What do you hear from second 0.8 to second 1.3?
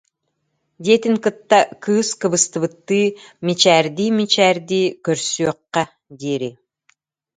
диэтин